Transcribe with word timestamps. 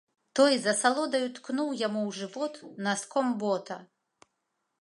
Той 0.37 0.53
з 0.61 0.71
асалодаю 0.75 1.27
ткнуў 1.35 1.69
яму 1.83 2.01
ў 2.09 2.17
жывот 2.21 2.53
наском 2.89 3.27
бота. 3.45 3.79